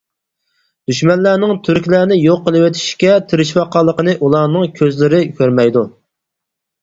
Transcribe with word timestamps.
دۈشمەنلەرنىڭ 0.91 1.51
تۈركلەرنى 1.67 2.15
يوق 2.19 2.39
قىلىۋېتىشكە 2.47 3.13
تىرىشىۋاتقانلىقىنى 3.33 4.15
ئۇلارنىڭ 4.27 4.67
كۆزلىرى 4.79 5.19
كۆرمەيدۇ. 5.43 5.85